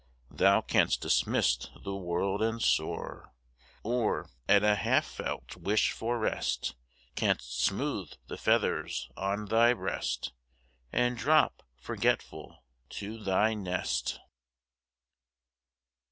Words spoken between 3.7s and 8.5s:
Or, at a half felt wish for rest. Canst smooth the